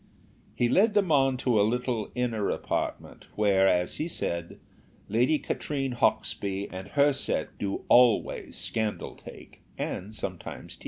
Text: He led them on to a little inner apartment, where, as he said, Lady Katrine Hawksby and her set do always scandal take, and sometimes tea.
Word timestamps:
He 0.55 0.67
led 0.67 0.95
them 0.95 1.11
on 1.11 1.37
to 1.45 1.61
a 1.61 1.61
little 1.61 2.09
inner 2.15 2.49
apartment, 2.49 3.25
where, 3.35 3.67
as 3.67 3.97
he 3.97 4.07
said, 4.07 4.59
Lady 5.09 5.37
Katrine 5.37 5.91
Hawksby 5.91 6.71
and 6.71 6.87
her 6.97 7.13
set 7.13 7.55
do 7.59 7.85
always 7.87 8.55
scandal 8.57 9.15
take, 9.15 9.61
and 9.77 10.15
sometimes 10.15 10.77
tea. 10.77 10.79